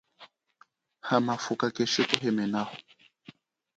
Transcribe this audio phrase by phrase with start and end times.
[1.07, 2.75] Hamafuka keshikuhehelaho.